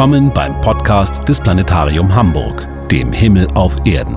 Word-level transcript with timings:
Willkommen 0.00 0.32
beim 0.32 0.58
Podcast 0.62 1.28
des 1.28 1.38
Planetarium 1.40 2.14
Hamburg, 2.14 2.66
dem 2.90 3.12
Himmel 3.12 3.46
auf 3.52 3.76
Erden. 3.84 4.16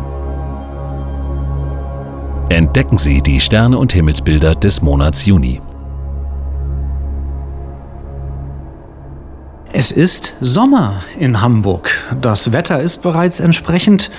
Entdecken 2.48 2.98
Sie 2.98 3.21
die 3.21 3.41
Sterne 3.41 3.77
und 3.77 3.91
Himmelsbilder 3.91 4.55
des 4.55 4.81
Monats 4.81 5.25
Juni. 5.25 5.59
Es 9.73 9.91
ist 9.91 10.38
Sommer 10.39 11.02
in 11.20 11.41
Hamburg. 11.41 11.89
Das 12.22 12.53
Wetter 12.53 12.80
ist 12.80 13.02
bereits 13.02 13.41
entsprechend 13.41 14.09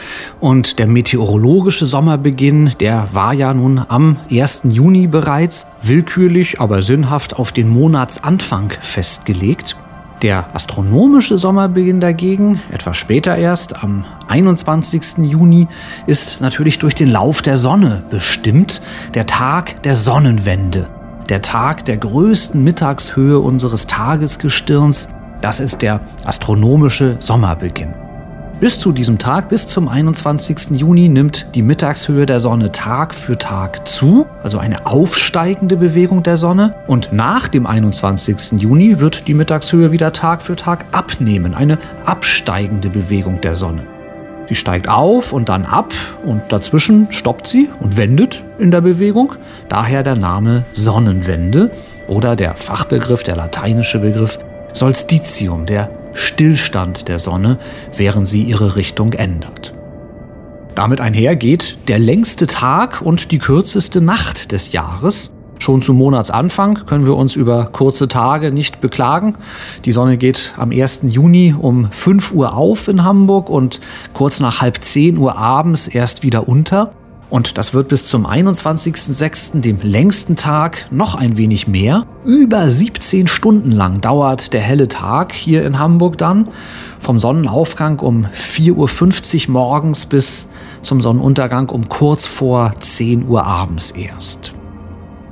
und 0.41 0.79
der 0.79 0.87
meteorologische 0.87 1.87
Sommerbeginn, 1.87 2.73
der 2.79 3.09
war 3.15 3.33
ja 3.33 3.55
nun 3.55 3.79
am 3.89 4.19
1. 4.31 4.65
Juni 4.65 5.07
bereits 5.07 5.67
willkürlich, 5.81 6.61
aber 6.61 6.83
sinnhaft 6.83 7.37
auf 7.37 7.53
den 7.53 7.71
Monatsanfang 7.71 8.71
festgelegt. 8.83 9.79
Der 10.23 10.47
astronomische 10.55 11.37
Sommerbeginn 11.37 12.01
dagegen, 12.01 12.61
etwas 12.73 12.97
später 12.97 13.37
erst, 13.37 13.83
am 13.83 14.05
21. 14.29 15.19
Juni, 15.19 15.69
ist 16.07 16.41
natürlich 16.41 16.79
durch 16.79 16.95
den 16.95 17.11
Lauf 17.11 17.43
der 17.43 17.57
Sonne 17.57 18.03
bestimmt, 18.11 18.81
der 19.15 19.27
Tag 19.27 19.83
der 19.83 19.95
Sonnenwende. 19.95 20.87
Der 21.29 21.43
Tag 21.43 21.85
der 21.85 21.97
größten 21.97 22.63
Mittagshöhe 22.63 23.39
unseres 23.39 23.87
Tagesgestirns, 23.87 25.09
das 25.41 25.61
ist 25.61 25.83
der 25.83 26.01
astronomische 26.25 27.17
Sommerbeginn. 27.19 28.04
Bis 28.65 28.79
zu 28.79 28.93
diesem 28.93 29.19
Tag, 29.19 29.51
bis 29.51 29.67
zum 29.67 29.89
21. 29.89 30.81
Juni, 30.81 31.11
nimmt 31.11 31.55
die 31.55 31.61
Mittagshöhe 31.61 32.25
der 32.25 32.41
Sonne 32.41 32.73
Tag 32.73 33.15
für 33.15 33.37
Tag 33.37 33.87
zu, 33.87 34.25
also 34.43 34.57
eine 34.57 34.87
aufsteigende 34.87 35.77
Bewegung 35.77 36.23
der 36.23 36.39
Sonne. 36.39 36.75
Und 36.87 37.13
nach 37.13 37.47
dem 37.47 37.67
21. 37.67 38.53
Juni 38.53 39.01
wird 39.01 39.29
die 39.29 39.35
Mittagshöhe 39.35 39.93
wieder 39.93 40.15
Tag 40.15 40.43
für 40.43 40.57
Tag 40.57 40.87
abnehmen, 40.93 41.53
eine 41.53 41.77
absteigende 42.07 42.89
Bewegung 42.89 43.43
der 43.43 43.55
Sonne. 43.55 43.83
Sie 44.49 44.55
steigt 44.55 44.89
auf 44.89 45.35
und 45.35 45.51
dann 45.51 45.67
ab 45.67 45.93
und 46.25 46.41
dazwischen 46.49 47.09
stoppt 47.11 47.47
sie 47.47 47.69
und 47.81 47.99
wendet 47.99 48.43
in 48.59 48.71
der 48.71 48.81
Bewegung. 48.81 49.35
Daher 49.69 50.03
der 50.03 50.17
Name 50.17 50.65
Sonnenwende 50.73 51.71
oder 52.07 52.35
der 52.35 52.55
Fachbegriff, 52.55 53.25
der 53.25 53.37
lateinische 53.37 53.99
Begriff 53.99 54.39
Solstitium, 54.73 55.67
der 55.67 55.91
Stillstand 56.15 57.09
der 57.09 57.19
Sonne, 57.19 57.59
während 57.97 58.27
sie 58.27 58.43
ihre 58.43 58.77
Richtung 58.77 59.13
ändert. 59.13 59.73
Damit 60.75 61.01
einher 61.01 61.37
geht 61.37 61.79
der 61.87 61.99
längste 61.99 62.47
Tag 62.47 63.01
und 63.03 63.31
die 63.31 63.39
kürzeste 63.39 64.01
Nacht 64.01 64.51
des 64.51 64.73
Jahres. 64.73 65.35
Schon 65.61 65.83
zum 65.83 65.97
Monatsanfang 65.97 66.85
können 66.87 67.07
wir 67.07 67.17
uns 67.17 67.37
über 67.37 67.67
kurze 67.67 68.09
Tage 68.09 68.53
nicht 68.53 68.81
beklagen. 68.81 69.37
Die 69.85 69.93
Sonne 69.93 70.19
geht 70.19 70.53
am 70.57 70.73
1. 70.73 71.03
Juni 71.07 71.55
um 71.57 71.91
5 71.91 72.33
Uhr 72.33 72.55
auf 72.55 72.89
in 72.89 73.05
Hamburg 73.05 73.49
und 73.49 73.81
kurz 74.13 74.41
nach 74.41 74.61
halb 74.61 74.83
10 74.83 75.17
Uhr 75.17 75.37
abends 75.37 75.87
erst 75.87 76.23
wieder 76.23 76.49
unter. 76.49 76.93
Und 77.35 77.59
das 77.59 77.75
wird 77.75 77.89
bis 77.89 78.05
zum 78.05 78.29
21.06., 78.29 79.61
dem 79.61 79.81
längsten 79.83 80.37
Tag, 80.37 80.87
noch 80.93 81.17
ein 81.17 81.37
wenig 81.37 81.67
mehr. 81.67 82.07
Über 82.25 82.69
17 82.69 83.27
Stunden 83.27 83.73
lang 83.73 84.01
dauert 84.01 84.53
der 84.53 84.61
helle 84.61 84.87
Tag 84.87 85.33
hier 85.33 85.67
in 85.67 85.81
Hamburg 85.81 86.17
dann. 86.17 86.47
Vom 87.01 87.19
Sonnenaufgang 87.19 87.99
um 87.99 88.27
4.50 88.27 89.49
Uhr 89.49 89.53
morgens 89.53 90.07
bis 90.07 90.51
zum 90.81 91.01
Sonnenuntergang 91.01 91.71
um 91.71 91.89
kurz 91.89 92.25
vor 92.25 92.71
10 92.79 93.27
Uhr 93.27 93.45
abends 93.45 93.91
erst. 93.91 94.55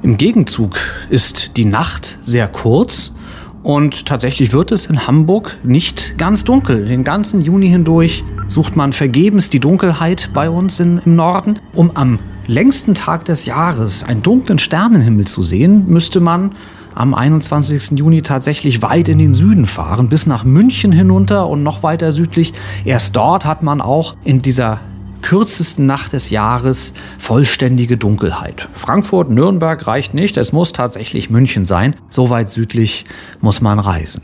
Im 0.02 0.16
Gegenzug 0.16 0.74
ist 1.08 1.56
die 1.56 1.66
Nacht 1.66 2.18
sehr 2.22 2.48
kurz 2.48 3.14
und 3.62 4.06
tatsächlich 4.06 4.52
wird 4.52 4.72
es 4.72 4.86
in 4.86 5.06
Hamburg 5.06 5.58
nicht 5.62 6.18
ganz 6.18 6.44
dunkel. 6.44 6.84
Den 6.86 7.04
ganzen 7.04 7.40
Juni 7.40 7.68
hindurch 7.68 8.24
sucht 8.48 8.76
man 8.76 8.92
vergebens 8.92 9.50
die 9.50 9.60
Dunkelheit 9.60 10.30
bei 10.34 10.50
uns 10.50 10.80
in, 10.80 11.00
im 11.04 11.16
Norden. 11.16 11.58
Um 11.74 11.92
am 11.94 12.18
längsten 12.46 12.94
Tag 12.94 13.24
des 13.24 13.46
Jahres 13.46 14.04
einen 14.04 14.22
dunklen 14.22 14.58
Sternenhimmel 14.58 15.26
zu 15.26 15.42
sehen, 15.42 15.84
müsste 15.88 16.20
man 16.20 16.52
am 16.94 17.14
21. 17.14 17.98
Juni 17.98 18.22
tatsächlich 18.22 18.82
weit 18.82 19.08
in 19.08 19.18
den 19.18 19.34
Süden 19.34 19.66
fahren, 19.66 20.08
bis 20.08 20.26
nach 20.26 20.44
München 20.44 20.92
hinunter 20.92 21.48
und 21.48 21.62
noch 21.62 21.82
weiter 21.82 22.12
südlich. 22.12 22.52
Erst 22.84 23.16
dort 23.16 23.44
hat 23.44 23.62
man 23.62 23.80
auch 23.80 24.16
in 24.24 24.42
dieser 24.42 24.80
kürzesten 25.22 25.86
Nacht 25.86 26.12
des 26.12 26.30
Jahres 26.30 26.94
vollständige 27.18 27.96
Dunkelheit. 27.96 28.68
Frankfurt, 28.72 29.30
Nürnberg 29.30 29.86
reicht 29.86 30.14
nicht, 30.14 30.36
es 30.36 30.52
muss 30.52 30.72
tatsächlich 30.72 31.30
München 31.30 31.64
sein. 31.64 31.96
So 32.10 32.30
weit 32.30 32.50
südlich 32.50 33.06
muss 33.40 33.60
man 33.60 33.78
reisen. 33.78 34.22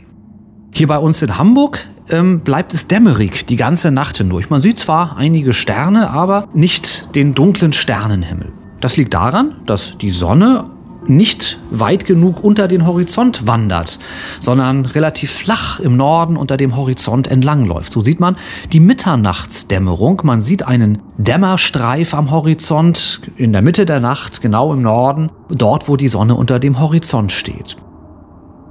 Hier 0.71 0.87
bei 0.87 0.97
uns 0.97 1.21
in 1.21 1.37
Hamburg 1.37 1.79
ähm, 2.09 2.41
bleibt 2.41 2.73
es 2.73 2.87
dämmerig 2.87 3.45
die 3.45 3.55
ganze 3.55 3.91
Nacht 3.91 4.17
hindurch. 4.17 4.49
Man 4.49 4.61
sieht 4.61 4.79
zwar 4.79 5.17
einige 5.17 5.53
Sterne, 5.53 6.09
aber 6.11 6.47
nicht 6.53 7.15
den 7.15 7.33
dunklen 7.33 7.73
Sternenhimmel. 7.73 8.51
Das 8.79 8.95
liegt 8.95 9.13
daran, 9.13 9.61
dass 9.65 9.97
die 9.97 10.09
Sonne 10.09 10.69
nicht 11.09 11.59
weit 11.71 12.05
genug 12.05 12.43
unter 12.43 12.67
den 12.67 12.85
Horizont 12.85 13.47
wandert, 13.47 13.99
sondern 14.39 14.85
relativ 14.85 15.31
flach 15.31 15.79
im 15.79 15.97
Norden 15.97 16.37
unter 16.37 16.57
dem 16.57 16.75
Horizont 16.75 17.27
entlangläuft. 17.27 17.91
So 17.91 18.01
sieht 18.01 18.19
man 18.19 18.37
die 18.71 18.79
Mitternachtsdämmerung. 18.79 20.21
Man 20.23 20.41
sieht 20.41 20.65
einen 20.65 20.99
Dämmerstreif 21.17 22.13
am 22.13 22.31
Horizont 22.31 23.21
in 23.35 23.51
der 23.51 23.61
Mitte 23.61 23.85
der 23.85 23.99
Nacht, 23.99 24.41
genau 24.41 24.73
im 24.73 24.81
Norden, 24.81 25.31
dort 25.49 25.89
wo 25.89 25.97
die 25.97 26.07
Sonne 26.07 26.35
unter 26.35 26.59
dem 26.59 26.79
Horizont 26.79 27.31
steht. 27.31 27.75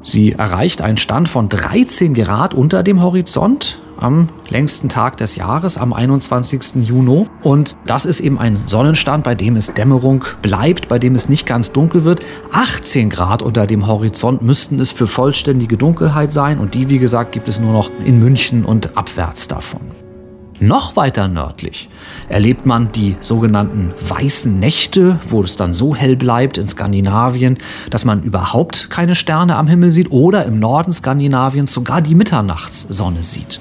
Sie 0.02 0.32
erreicht 0.32 0.80
einen 0.80 0.96
Stand 0.96 1.28
von 1.28 1.48
13 1.48 2.14
Grad 2.14 2.54
unter 2.54 2.82
dem 2.82 3.02
Horizont 3.02 3.80
am 3.98 4.28
längsten 4.48 4.88
Tag 4.88 5.16
des 5.16 5.36
Jahres, 5.36 5.78
am 5.78 5.92
21. 5.92 6.86
Juni. 6.86 7.26
Und 7.42 7.76
das 7.86 8.04
ist 8.04 8.20
eben 8.20 8.38
ein 8.38 8.60
Sonnenstand, 8.66 9.24
bei 9.24 9.34
dem 9.34 9.56
es 9.56 9.74
Dämmerung 9.74 10.24
bleibt, 10.42 10.88
bei 10.88 10.98
dem 10.98 11.14
es 11.14 11.28
nicht 11.28 11.46
ganz 11.46 11.72
dunkel 11.72 12.04
wird. 12.04 12.24
18 12.52 13.10
Grad 13.10 13.42
unter 13.42 13.66
dem 13.66 13.86
Horizont 13.86 14.42
müssten 14.42 14.80
es 14.80 14.90
für 14.90 15.06
vollständige 15.06 15.76
Dunkelheit 15.76 16.32
sein. 16.32 16.58
Und 16.58 16.74
die, 16.74 16.88
wie 16.88 16.98
gesagt, 16.98 17.32
gibt 17.32 17.48
es 17.48 17.60
nur 17.60 17.72
noch 17.72 17.90
in 18.04 18.18
München 18.20 18.64
und 18.64 18.96
abwärts 18.96 19.48
davon. 19.48 19.80
Noch 20.60 20.96
weiter 20.96 21.28
nördlich 21.28 21.88
erlebt 22.28 22.66
man 22.66 22.90
die 22.90 23.16
sogenannten 23.20 23.94
weißen 24.08 24.58
Nächte, 24.58 25.20
wo 25.28 25.42
es 25.42 25.56
dann 25.56 25.72
so 25.72 25.94
hell 25.94 26.16
bleibt 26.16 26.58
in 26.58 26.66
Skandinavien, 26.66 27.58
dass 27.90 28.04
man 28.04 28.24
überhaupt 28.24 28.90
keine 28.90 29.14
Sterne 29.14 29.54
am 29.54 29.68
Himmel 29.68 29.92
sieht 29.92 30.10
oder 30.10 30.44
im 30.46 30.58
Norden 30.58 30.90
Skandinaviens 30.90 31.72
sogar 31.72 32.00
die 32.00 32.16
Mitternachtssonne 32.16 33.22
sieht. 33.22 33.60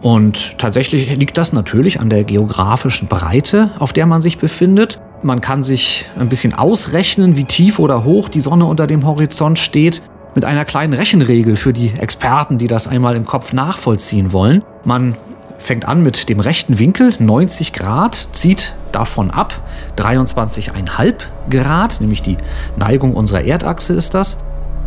Und 0.00 0.58
tatsächlich 0.58 1.14
liegt 1.16 1.38
das 1.38 1.52
natürlich 1.52 2.00
an 2.00 2.08
der 2.08 2.24
geografischen 2.24 3.08
Breite, 3.08 3.70
auf 3.78 3.92
der 3.92 4.06
man 4.06 4.20
sich 4.20 4.38
befindet. 4.38 5.00
Man 5.22 5.40
kann 5.40 5.64
sich 5.64 6.06
ein 6.18 6.28
bisschen 6.28 6.54
ausrechnen, 6.54 7.36
wie 7.36 7.44
tief 7.44 7.78
oder 7.78 8.04
hoch 8.04 8.28
die 8.28 8.40
Sonne 8.40 8.66
unter 8.66 8.86
dem 8.86 9.04
Horizont 9.04 9.58
steht, 9.58 10.02
mit 10.34 10.44
einer 10.44 10.64
kleinen 10.64 10.92
Rechenregel 10.92 11.56
für 11.56 11.72
die 11.72 11.92
Experten, 11.98 12.58
die 12.58 12.68
das 12.68 12.86
einmal 12.86 13.16
im 13.16 13.26
Kopf 13.26 13.52
nachvollziehen 13.52 14.32
wollen. 14.32 14.62
Man 14.84 15.16
fängt 15.58 15.88
an 15.88 16.04
mit 16.04 16.28
dem 16.28 16.38
rechten 16.38 16.78
Winkel, 16.78 17.12
90 17.18 17.72
Grad, 17.72 18.28
zieht 18.32 18.76
davon 18.92 19.32
ab 19.32 19.60
23,5 19.96 21.14
Grad, 21.50 22.00
nämlich 22.00 22.22
die 22.22 22.36
Neigung 22.76 23.14
unserer 23.14 23.42
Erdachse 23.42 23.94
ist 23.94 24.14
das. 24.14 24.38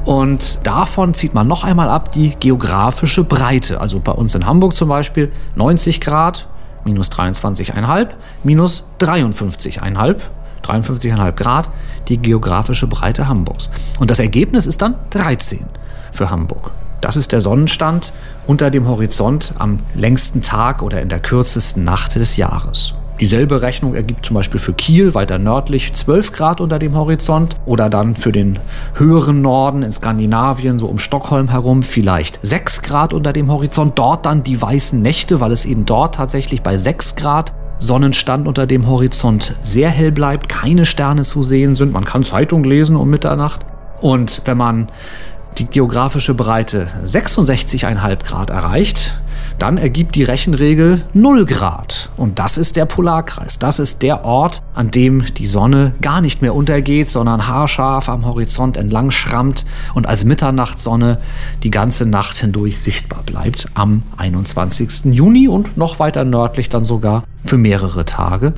Und 0.06 0.66
davon 0.66 1.14
zieht 1.14 1.34
man 1.34 1.48
noch 1.48 1.64
einmal 1.64 1.90
ab 1.90 2.12
die 2.12 2.32
geografische 2.40 3.24
Breite. 3.24 3.80
Also 3.80 4.00
bei 4.00 4.12
uns 4.12 4.34
in 4.36 4.46
Hamburg 4.46 4.74
zum 4.74 4.90
Beispiel 4.90 5.32
90 5.56 6.02
Grad 6.02 6.48
minus 6.84 7.12
23,5 7.12 8.10
minus 8.44 8.86
53,5. 9.00 10.16
53,5 10.64 11.32
Grad 11.34 11.70
die 12.08 12.18
geografische 12.18 12.88
Breite 12.88 13.28
Hamburgs. 13.28 13.72
Und 14.00 14.12
das 14.12 14.20
Ergebnis 14.20 14.68
ist 14.68 14.82
dann 14.82 14.96
13 15.10 15.66
für 16.12 16.30
Hamburg. 16.30 16.72
Das 17.02 17.16
ist 17.16 17.32
der 17.32 17.42
Sonnenstand 17.42 18.14
unter 18.46 18.70
dem 18.70 18.88
Horizont 18.88 19.56
am 19.58 19.80
längsten 19.96 20.42
Tag 20.42 20.84
oder 20.84 21.02
in 21.02 21.10
der 21.10 21.20
kürzesten 21.20 21.84
Nacht 21.84 22.16
des 22.16 22.38
Jahres. 22.38 22.94
Dieselbe 23.22 23.62
Rechnung 23.62 23.94
ergibt 23.94 24.26
zum 24.26 24.34
Beispiel 24.34 24.60
für 24.60 24.74
Kiel 24.74 25.14
weiter 25.14 25.38
nördlich 25.38 25.94
12 25.94 26.32
Grad 26.32 26.60
unter 26.60 26.80
dem 26.80 26.96
Horizont 26.96 27.56
oder 27.68 27.88
dann 27.88 28.16
für 28.16 28.32
den 28.32 28.58
höheren 28.96 29.44
Norden 29.44 29.84
in 29.84 29.92
Skandinavien, 29.92 30.80
so 30.80 30.88
um 30.88 30.98
Stockholm 30.98 31.48
herum, 31.48 31.84
vielleicht 31.84 32.40
6 32.42 32.82
Grad 32.82 33.14
unter 33.14 33.32
dem 33.32 33.52
Horizont. 33.52 34.00
Dort 34.00 34.26
dann 34.26 34.42
die 34.42 34.60
weißen 34.60 35.00
Nächte, 35.00 35.40
weil 35.40 35.52
es 35.52 35.66
eben 35.66 35.86
dort 35.86 36.16
tatsächlich 36.16 36.64
bei 36.64 36.80
6 36.80 37.16
Grad 37.16 37.54
Sonnenstand 37.78 38.48
unter 38.48 38.66
dem 38.66 38.88
Horizont 38.88 39.54
sehr 39.62 39.92
hell 39.92 40.12
bleibt, 40.12 40.50
keine 40.50 40.88
Sterne 40.88 41.22
zu 41.22 41.44
sehen 41.44 41.76
sind. 41.76 41.94
Man 41.94 42.06
kann 42.06 42.24
Zeitung 42.24 42.64
lesen 42.64 42.96
um 42.96 43.08
Mitternacht. 43.08 43.62
Und 44.02 44.42
wenn 44.46 44.58
man 44.58 44.90
die 45.60 45.68
geografische 45.68 46.34
Breite 46.34 46.88
66,5 47.06 48.24
Grad 48.24 48.50
erreicht, 48.50 49.16
dann 49.62 49.78
ergibt 49.78 50.16
die 50.16 50.24
Rechenregel 50.24 51.04
0 51.14 51.46
Grad. 51.46 52.10
Und 52.18 52.40
das 52.40 52.58
ist 52.58 52.76
der 52.78 52.86
Polarkreis. 52.86 53.60
Das 53.60 53.78
ist 53.78 54.02
der 54.02 54.26
Ort, 54.26 54.64
an 54.74 54.90
dem 54.90 55.24
die 55.36 55.46
Sonne 55.46 55.94
gar 56.02 56.20
nicht 56.20 56.42
mehr 56.42 56.56
untergeht, 56.56 57.08
sondern 57.08 57.48
haarscharf 57.48 58.10
am 58.10 58.26
Horizont 58.26 58.76
entlang 58.76 59.12
schrammt 59.12 59.66
und 59.94 60.08
als 60.08 60.24
Mitternachtssonne 60.24 61.20
die 61.62 61.70
ganze 61.70 62.08
Nacht 62.08 62.38
hindurch 62.38 62.82
sichtbar 62.82 63.22
bleibt 63.24 63.68
am 63.76 64.02
21. 64.18 65.14
Juni 65.14 65.48
und 65.48 65.78
noch 65.78 66.00
weiter 66.00 66.24
nördlich 66.24 66.70
dann 66.70 66.84
sogar 66.84 67.24
für 67.46 67.60
mehrere 67.60 68.04
Tage. 68.06 68.54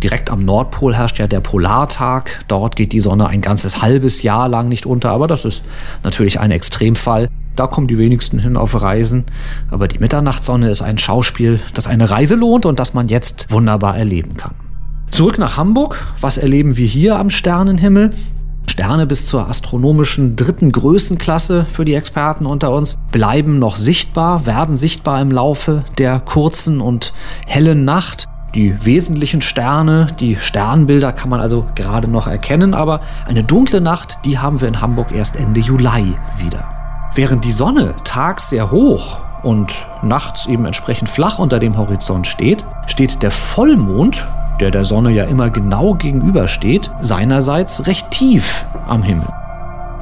Direkt 0.00 0.30
am 0.30 0.44
Nordpol 0.44 0.94
herrscht 0.94 1.18
ja 1.18 1.26
der 1.26 1.40
Polartag. 1.40 2.44
Dort 2.46 2.76
geht 2.76 2.92
die 2.92 3.00
Sonne 3.00 3.26
ein 3.26 3.40
ganzes 3.40 3.82
halbes 3.82 4.22
Jahr 4.22 4.48
lang 4.48 4.68
nicht 4.68 4.86
unter, 4.86 5.10
aber 5.10 5.26
das 5.26 5.44
ist 5.44 5.64
natürlich 6.04 6.38
ein 6.38 6.52
Extremfall. 6.52 7.30
Da 7.56 7.66
kommen 7.66 7.86
die 7.86 7.98
wenigsten 7.98 8.38
hin 8.38 8.56
auf 8.56 8.80
Reisen. 8.80 9.24
Aber 9.70 9.88
die 9.88 9.98
Mitternachtssonne 9.98 10.70
ist 10.70 10.82
ein 10.82 10.98
Schauspiel, 10.98 11.58
das 11.74 11.86
eine 11.86 12.10
Reise 12.10 12.34
lohnt 12.34 12.66
und 12.66 12.78
das 12.78 12.94
man 12.94 13.08
jetzt 13.08 13.50
wunderbar 13.50 13.96
erleben 13.96 14.36
kann. 14.36 14.52
Zurück 15.10 15.38
nach 15.38 15.56
Hamburg. 15.56 16.06
Was 16.20 16.36
erleben 16.36 16.76
wir 16.76 16.86
hier 16.86 17.16
am 17.16 17.30
Sternenhimmel? 17.30 18.12
Sterne 18.68 19.06
bis 19.06 19.26
zur 19.26 19.48
astronomischen 19.48 20.36
dritten 20.36 20.72
Größenklasse 20.72 21.64
für 21.66 21.84
die 21.84 21.94
Experten 21.94 22.46
unter 22.46 22.72
uns 22.72 22.96
bleiben 23.10 23.58
noch 23.58 23.76
sichtbar, 23.76 24.44
werden 24.44 24.76
sichtbar 24.76 25.20
im 25.22 25.30
Laufe 25.30 25.84
der 25.98 26.20
kurzen 26.20 26.80
und 26.80 27.14
hellen 27.46 27.84
Nacht. 27.84 28.26
Die 28.54 28.84
wesentlichen 28.84 29.40
Sterne, 29.40 30.08
die 30.20 30.36
Sternbilder 30.36 31.12
kann 31.12 31.30
man 31.30 31.40
also 31.40 31.66
gerade 31.74 32.08
noch 32.08 32.26
erkennen, 32.26 32.74
aber 32.74 33.00
eine 33.26 33.44
dunkle 33.44 33.80
Nacht, 33.80 34.18
die 34.24 34.38
haben 34.38 34.60
wir 34.60 34.68
in 34.68 34.80
Hamburg 34.80 35.12
erst 35.12 35.36
Ende 35.36 35.60
Juli 35.60 36.14
wieder. 36.38 36.75
Während 37.16 37.46
die 37.46 37.50
Sonne 37.50 37.94
tags 38.04 38.50
sehr 38.50 38.70
hoch 38.70 39.20
und 39.42 39.86
nachts 40.02 40.44
eben 40.48 40.66
entsprechend 40.66 41.08
flach 41.08 41.38
unter 41.38 41.58
dem 41.58 41.78
Horizont 41.78 42.26
steht, 42.26 42.66
steht 42.86 43.22
der 43.22 43.30
Vollmond, 43.30 44.28
der 44.60 44.70
der 44.70 44.84
Sonne 44.84 45.12
ja 45.12 45.24
immer 45.24 45.48
genau 45.48 45.94
gegenübersteht, 45.94 46.90
seinerseits 47.00 47.86
recht 47.86 48.10
tief 48.10 48.66
am 48.86 49.02
Himmel. 49.02 49.28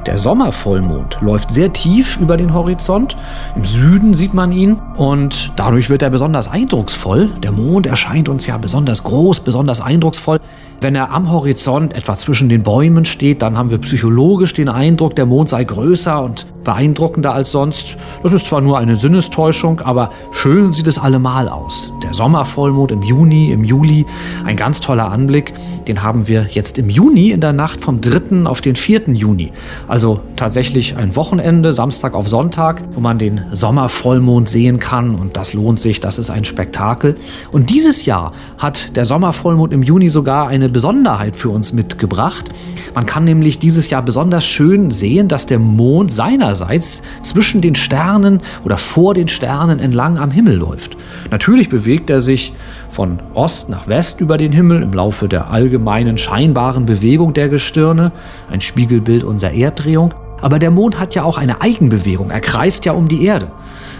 Der 0.05 0.17
Sommervollmond 0.17 1.19
läuft 1.21 1.51
sehr 1.51 1.71
tief 1.71 2.19
über 2.19 2.35
den 2.35 2.53
Horizont. 2.53 3.15
Im 3.55 3.63
Süden 3.63 4.13
sieht 4.13 4.33
man 4.33 4.51
ihn 4.51 4.77
und 4.97 5.53
dadurch 5.55 5.89
wird 5.89 6.01
er 6.01 6.09
besonders 6.09 6.49
eindrucksvoll. 6.49 7.29
Der 7.41 7.53
Mond 7.53 7.87
erscheint 7.87 8.27
uns 8.27 8.45
ja 8.45 8.57
besonders 8.57 9.05
groß, 9.05 9.39
besonders 9.39 9.79
eindrucksvoll. 9.79 10.41
Wenn 10.81 10.95
er 10.95 11.11
am 11.11 11.31
Horizont 11.31 11.93
etwa 11.93 12.15
zwischen 12.15 12.49
den 12.49 12.61
Bäumen 12.61 13.05
steht, 13.05 13.41
dann 13.41 13.57
haben 13.57 13.71
wir 13.71 13.77
psychologisch 13.77 14.53
den 14.53 14.67
Eindruck, 14.67 15.15
der 15.15 15.25
Mond 15.25 15.47
sei 15.47 15.63
größer 15.63 16.21
und 16.21 16.45
beeindruckender 16.65 17.33
als 17.33 17.51
sonst. 17.51 17.95
Das 18.21 18.33
ist 18.33 18.47
zwar 18.47 18.59
nur 18.59 18.77
eine 18.77 18.97
Sinnestäuschung, 18.97 19.79
aber 19.79 20.09
schön 20.31 20.73
sieht 20.73 20.87
es 20.87 20.99
allemal 20.99 21.47
aus. 21.47 21.93
Der 22.03 22.13
Sommervollmond 22.13 22.91
im 22.91 23.01
Juni, 23.01 23.51
im 23.51 23.63
Juli, 23.63 24.05
ein 24.43 24.57
ganz 24.57 24.81
toller 24.81 25.09
Anblick. 25.09 25.53
Den 25.87 26.03
haben 26.03 26.27
wir 26.27 26.47
jetzt 26.49 26.77
im 26.77 26.89
Juni 26.89 27.29
in 27.29 27.41
der 27.41 27.53
Nacht 27.53 27.79
vom 27.79 28.01
3. 28.01 28.45
auf 28.45 28.59
den 28.59 28.75
4. 28.75 29.03
Juni. 29.13 29.51
Also 29.87 30.19
tatsächlich 30.35 30.97
ein 30.97 31.15
Wochenende, 31.15 31.73
Samstag 31.73 32.15
auf 32.15 32.27
Sonntag, 32.27 32.81
wo 32.91 32.99
man 32.99 33.19
den 33.19 33.41
Sommervollmond 33.51 34.49
sehen 34.49 34.79
kann 34.79 35.15
und 35.15 35.37
das 35.37 35.53
lohnt 35.53 35.79
sich, 35.79 35.99
das 35.99 36.17
ist 36.17 36.31
ein 36.31 36.43
Spektakel. 36.43 37.15
Und 37.51 37.69
dieses 37.69 38.05
Jahr 38.05 38.33
hat 38.57 38.95
der 38.95 39.05
Sommervollmond 39.05 39.73
im 39.73 39.83
Juni 39.83 40.09
sogar 40.09 40.47
eine 40.47 40.69
Besonderheit 40.69 41.35
für 41.35 41.49
uns 41.49 41.71
mitgebracht. 41.71 42.49
Man 42.95 43.05
kann 43.05 43.23
nämlich 43.23 43.59
dieses 43.59 43.89
Jahr 43.89 44.01
besonders 44.01 44.45
schön 44.45 44.89
sehen, 44.89 45.27
dass 45.27 45.45
der 45.45 45.59
Mond 45.59 46.11
seinerseits 46.55 47.01
zwischen 47.21 47.61
den 47.61 47.75
Sternen 47.75 48.41
oder 48.63 48.77
vor 48.77 49.13
den 49.13 49.27
Sternen 49.27 49.79
entlang 49.79 50.17
am 50.17 50.31
Himmel 50.31 50.55
läuft. 50.55 50.97
Natürlich 51.31 51.69
bewegt 51.69 52.09
er 52.09 52.21
sich 52.21 52.53
von 52.89 53.19
Ost 53.33 53.69
nach 53.69 53.87
West 53.87 54.21
über 54.21 54.37
den 54.37 54.51
Himmel 54.51 54.81
im 54.81 54.93
Laufe 54.93 55.27
der 55.27 55.49
allgemeinen 55.49 56.17
scheinbaren 56.17 56.85
Bewegung 56.85 57.33
der 57.33 57.49
Gestirne, 57.49 58.11
ein 58.49 58.61
Spiegelbild 58.61 59.23
unserer 59.23 59.53
Erddrehung. 59.53 60.13
Aber 60.41 60.59
der 60.59 60.71
Mond 60.71 60.99
hat 60.99 61.15
ja 61.15 61.23
auch 61.23 61.37
eine 61.37 61.61
Eigenbewegung, 61.61 62.29
er 62.29 62.41
kreist 62.41 62.85
ja 62.85 62.91
um 62.91 63.07
die 63.07 63.23
Erde. 63.23 63.51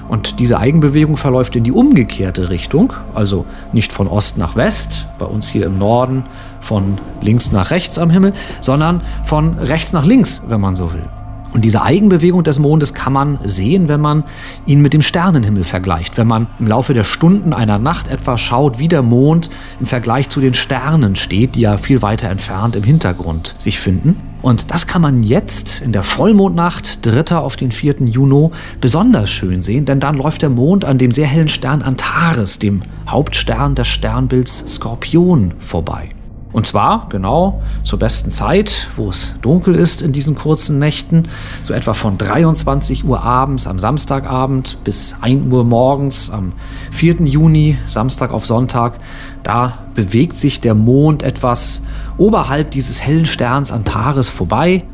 Und 0.08 0.40
diese 0.40 0.60
Eigenbewegung 0.60 1.18
verläuft 1.18 1.56
in 1.56 1.64
die 1.64 1.72
umgekehrte 1.72 2.50
Richtung, 2.50 2.94
also 3.16 3.46
nicht 3.72 3.92
von 3.92 4.08
Ost 4.08 4.38
nach 4.38 4.56
West, 4.56 5.08
bei 5.18 5.26
uns 5.26 5.50
hier 5.50 5.66
im 5.66 5.80
Norden 5.80 6.26
von 6.62 7.00
links 7.22 7.52
nach 7.52 7.72
rechts 7.72 7.98
am 7.98 8.12
Himmel, 8.12 8.34
sondern 8.62 9.02
von 9.24 9.58
rechts 9.58 9.94
nach 9.94 10.06
links, 10.06 10.44
wenn 10.48 10.62
man 10.62 10.76
so 10.76 10.94
will. 10.94 11.10
Und 11.56 11.64
diese 11.64 11.82
Eigenbewegung 11.82 12.44
des 12.44 12.60
Mondes 12.60 12.94
kann 12.94 13.14
man 13.14 13.40
sehen, 13.46 13.88
wenn 13.88 14.02
man 14.02 14.26
ihn 14.66 14.82
mit 14.82 14.92
dem 14.92 15.02
Sternenhimmel 15.02 15.64
vergleicht. 15.64 16.18
Wenn 16.18 16.28
man 16.28 16.48
im 16.60 16.68
Laufe 16.68 16.94
der 16.94 17.06
Stunden 17.06 17.54
einer 17.54 17.80
Nacht 17.80 18.10
etwa 18.10 18.38
schaut, 18.38 18.78
wie 18.78 18.90
der 18.90 19.02
Mond 19.02 19.50
im 19.80 19.86
Vergleich 19.86 20.28
zu 20.28 20.42
den 20.42 20.54
Sternen 20.54 21.16
steht, 21.16 21.56
die 21.56 21.62
ja 21.62 21.78
viel 21.78 22.02
weiter 22.02 22.30
entfernt 22.30 22.76
im 22.76 22.84
Hintergrund 22.84 23.56
sich 23.58 23.80
finden. 23.80 24.18
Und 24.42 24.70
das 24.72 24.86
kann 24.86 25.02
man 25.02 25.24
jetzt 25.24 25.82
in 25.82 25.94
der 25.94 26.04
Vollmondnacht, 26.04 27.06
3. 27.06 27.38
auf 27.38 27.56
den 27.56 27.72
4. 27.72 28.02
Juni, 28.02 28.50
besonders 28.82 29.30
schön 29.30 29.62
sehen, 29.62 29.86
denn 29.86 30.02
dann 30.02 30.18
läuft 30.18 30.42
der 30.42 30.50
Mond 30.50 30.84
an 30.84 30.98
dem 30.98 31.14
sehr 31.14 31.26
hellen 31.26 31.48
Stern 31.48 31.82
Antares, 31.82 32.60
dem 32.60 32.82
Hauptstern 33.08 33.76
des 33.76 33.88
Sternbilds 33.88 34.66
Skorpion, 34.68 35.54
vorbei. 35.60 36.15
Und 36.56 36.66
zwar 36.66 37.08
genau 37.10 37.62
zur 37.84 38.00
besten 38.00 38.32
Zeit, 38.32 38.88
wo 38.96 39.10
es 39.10 39.36
dunkel 39.42 39.76
ist 39.76 40.02
in 40.02 40.14
diesen 40.14 40.36
kurzen 40.36 40.80
Nächten, 40.80 41.24
so 41.64 41.74
etwa 41.74 41.94
von 41.94 42.18
23 42.18 43.04
Uhr 43.04 43.22
abends 43.22 43.68
am 43.68 43.78
Samstagabend 43.78 44.78
bis 44.86 45.18
1 45.20 45.52
Uhr 45.52 45.66
morgens 45.66 46.30
am 46.30 46.54
4. 46.92 47.16
Juni, 47.26 47.78
Samstag 47.90 48.32
auf 48.32 48.46
Sonntag. 48.46 49.00
Da 49.44 49.80
bewegt 49.96 50.38
sich 50.38 50.62
der 50.62 50.76
Mond 50.76 51.24
etwas 51.24 51.82
oberhalb 52.18 52.72
dieses 52.72 53.02
hellen 53.02 53.26
Sterns 53.26 53.74
Antares 53.74 54.30
vorbei 54.30 54.86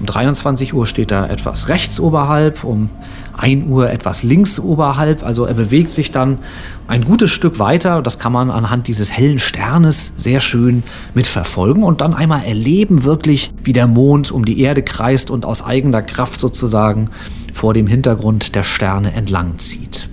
um 0.00 0.06
23 0.06 0.74
Uhr 0.74 0.86
steht 0.86 1.10
er 1.10 1.28
etwas 1.30 1.68
rechts 1.68 1.98
oberhalb, 1.98 2.62
um 2.62 2.88
1 3.36 3.66
Uhr 3.66 3.90
etwas 3.90 4.22
links 4.22 4.60
oberhalb. 4.60 5.24
Also 5.24 5.44
er 5.44 5.54
bewegt 5.54 5.90
sich 5.90 6.12
dann 6.12 6.38
ein 6.86 7.04
gutes 7.04 7.30
Stück 7.30 7.58
weiter. 7.58 8.00
Das 8.00 8.18
kann 8.18 8.32
man 8.32 8.50
anhand 8.50 8.86
dieses 8.86 9.10
hellen 9.10 9.38
Sternes 9.40 10.12
sehr 10.16 10.40
schön 10.40 10.84
mitverfolgen 11.14 11.82
und 11.82 12.00
dann 12.00 12.14
einmal 12.14 12.44
erleben 12.44 13.02
wirklich, 13.02 13.52
wie 13.62 13.72
der 13.72 13.88
Mond 13.88 14.30
um 14.30 14.44
die 14.44 14.60
Erde 14.60 14.82
kreist 14.82 15.30
und 15.30 15.44
aus 15.44 15.64
eigener 15.64 16.02
Kraft 16.02 16.38
sozusagen 16.38 17.10
vor 17.52 17.74
dem 17.74 17.88
Hintergrund 17.88 18.54
der 18.54 18.62
Sterne 18.62 19.12
entlang 19.12 19.58
zieht. 19.58 20.08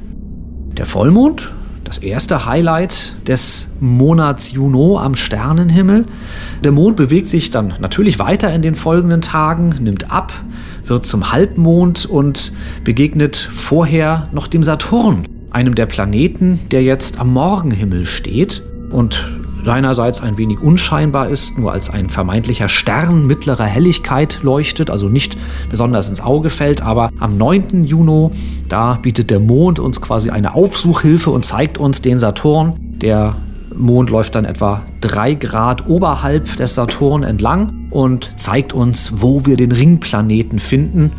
Der 0.78 0.86
Vollmond 0.86 1.52
das 1.86 2.00
erste 2.00 2.46
Highlight 2.46 3.14
des 3.28 3.68
Monats 3.80 4.52
Juno 4.52 4.98
am 5.00 5.16
Sternenhimmel. 5.16 6.06
Der 6.64 6.72
Mond 6.72 6.98
bewegt 6.98 7.30
sich 7.30 7.52
dann 7.52 7.76
natürlich 7.80 8.20
weiter 8.20 8.54
in 8.54 8.64
den 8.64 8.76
folgenden 8.76 9.22
Tagen, 9.22 9.76
nimmt 9.80 10.12
ab, 10.12 10.34
wird 10.84 11.06
zum 11.06 11.32
Halbmond 11.32 12.06
und 12.06 12.52
begegnet 12.84 13.38
vorher 13.38 14.28
noch 14.34 14.48
dem 14.48 14.64
Saturn, 14.64 15.28
einem 15.52 15.76
der 15.76 15.86
Planeten, 15.86 16.60
der 16.72 16.84
jetzt 16.84 17.20
am 17.20 17.32
Morgenhimmel 17.32 18.06
steht 18.06 18.64
und 18.90 19.32
seinerseits 19.66 20.22
ein 20.22 20.38
wenig 20.38 20.62
unscheinbar 20.62 21.30
ist, 21.30 21.58
nur 21.58 21.72
als 21.72 21.90
ein 21.90 22.10
vermeintlicher 22.10 22.70
Stern 22.70 23.28
mittlerer 23.28 23.66
Helligkeit 23.66 24.40
leuchtet, 24.44 24.90
also 24.90 25.10
nicht 25.10 25.38
besonders 25.70 26.08
ins 26.08 26.22
Auge 26.22 26.50
fällt. 26.50 26.82
Aber 26.82 27.10
am 27.20 27.38
9. 27.38 27.84
Juni, 27.86 28.30
da 28.70 29.00
bietet 29.02 29.32
der 29.32 29.40
Mond 29.40 29.80
uns 29.80 30.02
quasi 30.02 30.30
eine 30.30 30.56
Aufsuchhilfe 30.56 31.32
und 31.32 31.46
zeigt 31.46 31.78
uns 31.78 32.02
den 32.02 32.20
Saturn. 32.20 32.74
Der 33.02 33.36
Mond 33.76 34.10
läuft 34.10 34.36
dann 34.36 34.46
etwa 34.46 34.84
drei 35.02 35.34
Grad 35.34 35.88
oberhalb 35.88 36.56
des 36.56 36.76
Saturn 36.76 37.24
entlang 37.24 37.88
und 37.92 38.40
zeigt 38.40 38.74
uns, 38.74 39.12
wo 39.16 39.46
wir 39.46 39.58
den 39.58 39.72
Ringplaneten 39.72 40.60
finden. 40.60 41.12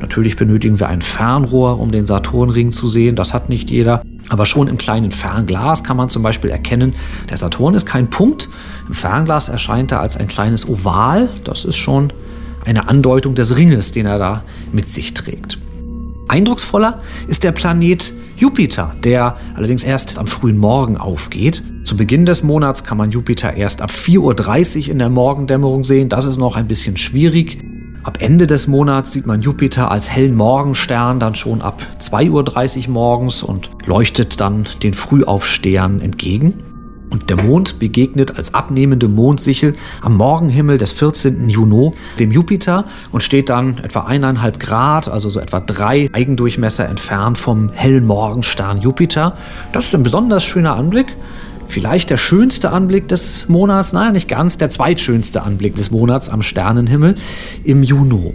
Natürlich 0.00 0.36
benötigen 0.36 0.78
wir 0.78 0.88
ein 0.88 1.02
Fernrohr, 1.02 1.80
um 1.80 1.90
den 1.90 2.06
Saturnring 2.06 2.72
zu 2.72 2.88
sehen. 2.88 3.16
Das 3.16 3.34
hat 3.34 3.48
nicht 3.48 3.70
jeder. 3.70 4.02
Aber 4.32 4.46
schon 4.46 4.66
im 4.66 4.78
kleinen 4.78 5.10
Fernglas 5.10 5.84
kann 5.84 5.98
man 5.98 6.08
zum 6.08 6.22
Beispiel 6.22 6.48
erkennen, 6.48 6.94
der 7.28 7.36
Saturn 7.36 7.74
ist 7.74 7.84
kein 7.84 8.08
Punkt. 8.08 8.48
Im 8.88 8.94
Fernglas 8.94 9.50
erscheint 9.50 9.92
er 9.92 10.00
als 10.00 10.16
ein 10.16 10.26
kleines 10.26 10.66
Oval. 10.66 11.28
Das 11.44 11.66
ist 11.66 11.76
schon 11.76 12.14
eine 12.64 12.88
Andeutung 12.88 13.34
des 13.34 13.58
Ringes, 13.58 13.92
den 13.92 14.06
er 14.06 14.16
da 14.16 14.42
mit 14.72 14.88
sich 14.88 15.12
trägt. 15.12 15.58
Eindrucksvoller 16.28 17.02
ist 17.28 17.44
der 17.44 17.52
Planet 17.52 18.14
Jupiter, 18.38 18.94
der 19.04 19.36
allerdings 19.54 19.84
erst 19.84 20.16
am 20.16 20.26
frühen 20.26 20.56
Morgen 20.56 20.96
aufgeht. 20.96 21.62
Zu 21.84 21.98
Beginn 21.98 22.24
des 22.24 22.42
Monats 22.42 22.84
kann 22.84 22.96
man 22.96 23.10
Jupiter 23.10 23.52
erst 23.52 23.82
ab 23.82 23.90
4.30 23.90 24.84
Uhr 24.86 24.92
in 24.92 24.98
der 24.98 25.10
Morgendämmerung 25.10 25.84
sehen. 25.84 26.08
Das 26.08 26.24
ist 26.24 26.38
noch 26.38 26.56
ein 26.56 26.68
bisschen 26.68 26.96
schwierig. 26.96 27.62
Ab 28.04 28.18
Ende 28.20 28.48
des 28.48 28.66
Monats 28.66 29.12
sieht 29.12 29.26
man 29.26 29.42
Jupiter 29.42 29.90
als 29.92 30.10
hellen 30.10 30.34
Morgenstern 30.34 31.20
dann 31.20 31.36
schon 31.36 31.62
ab 31.62 31.80
2.30 32.00 32.88
Uhr 32.88 32.92
morgens 32.92 33.44
und 33.44 33.70
leuchtet 33.86 34.40
dann 34.40 34.66
den 34.82 34.92
Frühaufstehern 34.92 36.00
entgegen. 36.00 36.54
Und 37.10 37.30
der 37.30 37.36
Mond 37.36 37.78
begegnet 37.78 38.38
als 38.38 38.54
abnehmende 38.54 39.06
Mondsichel 39.06 39.76
am 40.00 40.16
Morgenhimmel 40.16 40.78
des 40.78 40.92
14. 40.92 41.48
Juni 41.48 41.92
dem 42.18 42.32
Jupiter 42.32 42.86
und 43.12 43.22
steht 43.22 43.50
dann 43.50 43.78
etwa 43.78 44.00
eineinhalb 44.00 44.58
Grad, 44.58 45.08
also 45.08 45.28
so 45.28 45.38
etwa 45.38 45.60
drei 45.60 46.08
Eigendurchmesser 46.12 46.88
entfernt 46.88 47.38
vom 47.38 47.70
hellen 47.72 48.06
Morgenstern 48.06 48.80
Jupiter. 48.80 49.36
Das 49.72 49.84
ist 49.84 49.94
ein 49.94 50.02
besonders 50.02 50.42
schöner 50.42 50.74
Anblick. 50.74 51.14
Vielleicht 51.72 52.10
der 52.10 52.18
schönste 52.18 52.70
Anblick 52.70 53.08
des 53.08 53.48
Monats, 53.48 53.94
naja, 53.94 54.12
nicht 54.12 54.28
ganz, 54.28 54.58
der 54.58 54.68
zweitschönste 54.68 55.42
Anblick 55.42 55.74
des 55.74 55.90
Monats 55.90 56.28
am 56.28 56.42
Sternenhimmel 56.42 57.14
im 57.64 57.82
Juni. 57.82 58.34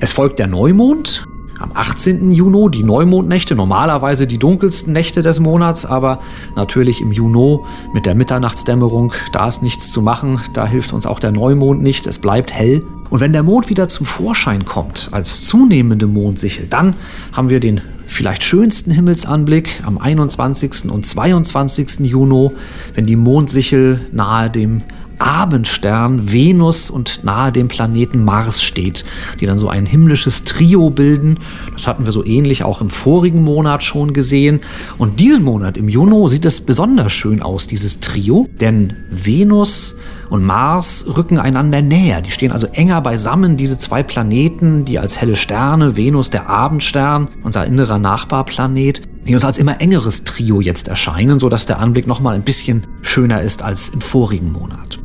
Es 0.00 0.12
folgt 0.12 0.38
der 0.38 0.46
Neumond, 0.46 1.26
am 1.58 1.72
18. 1.74 2.32
Juni 2.32 2.70
die 2.70 2.82
Neumondnächte, 2.82 3.54
normalerweise 3.54 4.26
die 4.26 4.38
dunkelsten 4.38 4.94
Nächte 4.94 5.20
des 5.20 5.38
Monats, 5.38 5.84
aber 5.84 6.22
natürlich 6.54 7.02
im 7.02 7.12
Juni 7.12 7.58
mit 7.92 8.06
der 8.06 8.14
Mitternachtsdämmerung, 8.14 9.12
da 9.32 9.48
ist 9.48 9.62
nichts 9.62 9.92
zu 9.92 10.00
machen, 10.00 10.40
da 10.54 10.66
hilft 10.66 10.94
uns 10.94 11.04
auch 11.04 11.20
der 11.20 11.32
Neumond 11.32 11.82
nicht, 11.82 12.06
es 12.06 12.18
bleibt 12.18 12.54
hell. 12.54 12.82
Und 13.10 13.20
wenn 13.20 13.34
der 13.34 13.42
Mond 13.42 13.68
wieder 13.68 13.90
zum 13.90 14.06
Vorschein 14.06 14.64
kommt, 14.64 15.10
als 15.12 15.42
zunehmende 15.44 16.06
Mondsichel, 16.06 16.66
dann 16.68 16.94
haben 17.32 17.50
wir 17.50 17.60
den 17.60 17.82
vielleicht 18.06 18.42
schönsten 18.42 18.90
Himmelsanblick 18.90 19.82
am 19.84 19.98
21. 19.98 20.90
und 20.90 21.04
22. 21.04 22.00
Juni, 22.00 22.50
wenn 22.94 23.06
die 23.06 23.16
Mondsichel 23.16 24.00
nahe 24.12 24.50
dem 24.50 24.82
Abendstern 25.18 26.32
Venus 26.32 26.90
und 26.90 27.24
nahe 27.24 27.50
dem 27.52 27.68
Planeten 27.68 28.24
Mars 28.24 28.62
steht, 28.62 29.04
die 29.40 29.46
dann 29.46 29.58
so 29.58 29.68
ein 29.68 29.86
himmlisches 29.86 30.44
Trio 30.44 30.90
bilden. 30.90 31.38
Das 31.72 31.86
hatten 31.86 32.04
wir 32.04 32.12
so 32.12 32.24
ähnlich 32.24 32.64
auch 32.64 32.80
im 32.80 32.90
vorigen 32.90 33.42
Monat 33.42 33.82
schon 33.82 34.12
gesehen. 34.12 34.60
Und 34.98 35.20
diesen 35.20 35.42
Monat 35.42 35.76
im 35.76 35.88
Juni 35.88 36.28
sieht 36.28 36.44
es 36.44 36.60
besonders 36.60 37.12
schön 37.12 37.42
aus, 37.42 37.66
dieses 37.66 38.00
Trio, 38.00 38.48
denn 38.60 38.94
Venus 39.10 39.96
und 40.30 40.44
Mars 40.44 41.06
rücken 41.16 41.38
einander 41.38 41.82
näher. 41.82 42.20
Die 42.20 42.30
stehen 42.30 42.52
also 42.52 42.66
enger 42.68 43.00
beisammen, 43.00 43.56
diese 43.56 43.78
zwei 43.78 44.02
Planeten, 44.02 44.84
die 44.84 44.98
als 44.98 45.20
helle 45.20 45.36
Sterne, 45.36 45.96
Venus 45.96 46.30
der 46.30 46.48
Abendstern, 46.48 47.28
unser 47.42 47.66
innerer 47.66 47.98
Nachbarplanet, 47.98 49.02
die 49.26 49.34
uns 49.34 49.44
als 49.44 49.58
immer 49.58 49.80
engeres 49.80 50.24
Trio 50.24 50.60
jetzt 50.60 50.88
erscheinen, 50.88 51.40
sodass 51.40 51.66
der 51.66 51.78
Anblick 51.78 52.06
nochmal 52.06 52.34
ein 52.34 52.42
bisschen 52.42 52.86
schöner 53.02 53.42
ist 53.42 53.62
als 53.62 53.88
im 53.90 54.00
vorigen 54.00 54.52
Monat. 54.52 54.98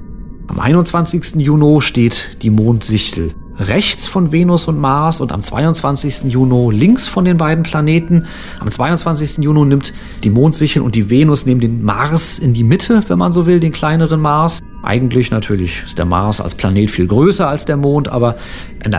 Am 0.48 0.60
21. 0.60 1.36
Juni 1.36 1.82
steht 1.82 2.38
die 2.42 2.50
Mondsichtel 2.50 3.34
rechts 3.62 4.08
von 4.08 4.32
Venus 4.32 4.68
und 4.68 4.80
Mars 4.80 5.22
und 5.22 5.32
am 5.32 5.42
22. 5.42 6.32
Juni 6.32 6.76
links 6.76 7.08
von 7.08 7.26
den 7.26 7.38
beiden 7.38 7.64
Planeten. 7.64 8.26
Am 8.60 8.70
22. 8.70 9.40
Juni 9.40 9.66
nimmt 9.66 9.94
die 10.24 10.30
Mondsichel 10.30 10.82
und 10.82 10.96
die 10.96 11.10
Venus 11.10 11.46
neben 11.46 11.60
den 11.60 11.84
Mars 11.84 12.40
in 12.40 12.54
die 12.54 12.64
Mitte, 12.64 13.04
wenn 13.08 13.18
man 13.18 13.32
so 13.32 13.46
will, 13.46 13.60
den 13.60 13.72
kleineren 13.72 14.20
Mars. 14.20 14.62
Eigentlich 14.84 15.30
natürlich 15.30 15.84
ist 15.86 16.00
der 16.00 16.06
Mars 16.06 16.42
als 16.42 16.56
Planet 16.56 16.90
viel 16.90 17.06
größer 17.06 17.48
als 17.48 17.66
der 17.66 17.78
Mond, 17.78 18.08
aber 18.08 18.36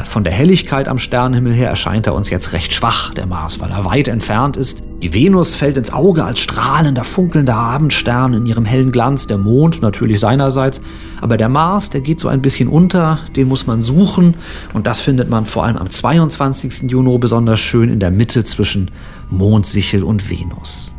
von 0.05 0.23
der 0.23 0.33
Helligkeit 0.33 0.87
am 0.87 0.99
Sternenhimmel 0.99 1.53
her 1.53 1.69
erscheint 1.69 2.07
er 2.07 2.15
uns 2.15 2.31
jetzt 2.31 2.53
recht 2.53 2.73
schwach, 2.73 3.13
der 3.15 3.27
Mars, 3.27 3.59
weil 3.59 3.71
er 3.71 3.85
weit 3.85 4.07
entfernt 4.07 4.57
ist. 4.57 4.85
Die 5.03 5.13
Venus 5.13 5.57
fällt 5.57 5.77
ins 5.77 5.93
Auge 5.93 6.25
als 6.25 6.39
strahlender, 6.39 7.03
funkelnder 7.03 7.57
Abendstern 7.57 8.35
in 8.35 8.47
ihrem 8.47 8.65
hellen 8.65 8.93
Glanz, 8.93 9.27
der 9.27 9.39
Mond 9.39 9.83
natürlich 9.83 10.21
seinerseits, 10.21 10.81
aber 11.21 11.37
der 11.37 11.49
Mars, 11.49 11.91
der 11.91 12.01
geht 12.01 12.21
so 12.21 12.29
ein 12.29 12.43
bisschen 12.43 12.69
unter, 12.69 13.19
den 13.35 13.49
muss 13.49 13.67
man 13.67 13.83
suchen 13.83 14.35
und 14.75 14.87
das 14.87 15.01
findet 15.01 15.29
man 15.29 15.47
vor 15.47 15.65
allem 15.65 15.77
am 15.77 15.91
22. 15.91 16.91
Juni 16.91 17.19
besonders 17.19 17.59
schön 17.59 17.89
in 17.89 17.99
der 17.99 18.13
Mitte 18.13 18.45
zwischen 18.45 18.93
Mondsichel 19.29 20.05
und 20.05 20.31
Venus. 20.31 20.93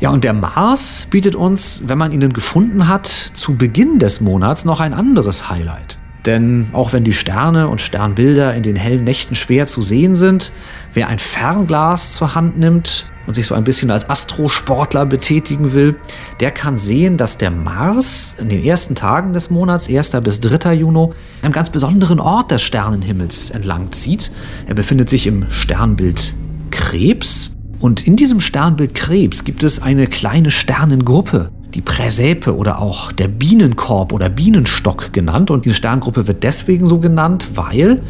Ja, 0.00 0.10
und 0.10 0.22
der 0.22 0.32
Mars 0.32 1.08
bietet 1.10 1.34
uns, 1.34 1.82
wenn 1.86 1.98
man 1.98 2.12
ihn 2.12 2.32
gefunden 2.32 2.86
hat, 2.86 3.06
zu 3.06 3.56
Beginn 3.56 3.98
des 3.98 4.20
Monats 4.20 4.64
noch 4.64 4.78
ein 4.78 4.94
anderes 4.94 5.50
Highlight. 5.50 5.98
Denn 6.24 6.68
auch 6.72 6.92
wenn 6.92 7.02
die 7.02 7.12
Sterne 7.12 7.66
und 7.66 7.80
Sternbilder 7.80 8.54
in 8.54 8.62
den 8.62 8.76
hellen 8.76 9.02
Nächten 9.02 9.34
schwer 9.34 9.66
zu 9.66 9.82
sehen 9.82 10.14
sind, 10.14 10.52
wer 10.92 11.08
ein 11.08 11.18
Fernglas 11.18 12.14
zur 12.14 12.36
Hand 12.36 12.58
nimmt 12.58 13.06
und 13.26 13.34
sich 13.34 13.46
so 13.46 13.56
ein 13.56 13.64
bisschen 13.64 13.90
als 13.90 14.08
Astrosportler 14.08 15.04
betätigen 15.04 15.72
will, 15.72 15.96
der 16.38 16.52
kann 16.52 16.76
sehen, 16.76 17.16
dass 17.16 17.36
der 17.38 17.50
Mars 17.50 18.36
in 18.38 18.48
den 18.48 18.62
ersten 18.62 18.94
Tagen 18.94 19.32
des 19.32 19.50
Monats, 19.50 19.88
1. 19.88 20.12
bis 20.22 20.38
3. 20.40 20.74
Juni, 20.74 21.08
einem 21.42 21.52
ganz 21.52 21.70
besonderen 21.70 22.20
Ort 22.20 22.52
des 22.52 22.62
Sternenhimmels 22.62 23.50
entlang 23.50 23.90
zieht. 23.90 24.30
Er 24.66 24.74
befindet 24.74 25.08
sich 25.08 25.26
im 25.26 25.50
Sternbild 25.50 26.34
Krebs 26.70 27.57
und 27.80 28.06
in 28.06 28.16
diesem 28.16 28.40
Sternbild 28.40 28.94
Krebs 28.94 29.44
gibt 29.44 29.62
es 29.62 29.80
eine 29.80 30.08
kleine 30.08 30.50
Sternengruppe, 30.50 31.50
die 31.74 31.80
Präsäpe 31.80 32.56
oder 32.56 32.80
auch 32.80 33.12
der 33.12 33.28
Bienenkorb 33.28 34.12
oder 34.12 34.28
Bienenstock 34.28 35.12
genannt. 35.12 35.50
Und 35.50 35.64
diese 35.64 35.76
Sterngruppe 35.76 36.26
wird 36.26 36.42
deswegen 36.42 36.86
so 36.86 36.98
genannt, 36.98 37.46
weil 37.54 38.02